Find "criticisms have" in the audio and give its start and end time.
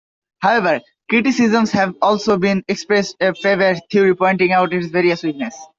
1.11-1.93